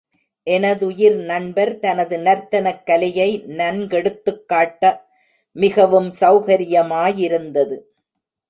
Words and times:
இது 0.07 0.53
எனதுயிர் 0.53 1.15
நண்பர் 1.23 1.79
தனது 1.79 2.17
நர்த்தனக் 2.17 2.83
கலையை, 2.85 3.43
நன்கெடுத்துக் 3.57 4.45
காட்ட 4.45 4.83
மிகவும் 5.55 6.11
சௌகரியமாயிருந்தது. 6.19 7.77